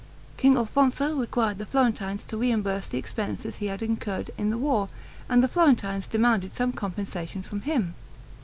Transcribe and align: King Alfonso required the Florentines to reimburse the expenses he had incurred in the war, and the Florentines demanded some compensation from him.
King 0.35 0.57
Alfonso 0.57 1.15
required 1.15 1.59
the 1.59 1.65
Florentines 1.67 2.23
to 2.23 2.35
reimburse 2.35 2.87
the 2.87 2.97
expenses 2.97 3.57
he 3.57 3.67
had 3.67 3.83
incurred 3.83 4.31
in 4.35 4.49
the 4.49 4.57
war, 4.57 4.89
and 5.29 5.43
the 5.43 5.47
Florentines 5.47 6.07
demanded 6.07 6.55
some 6.55 6.71
compensation 6.73 7.43
from 7.43 7.61
him. 7.61 7.93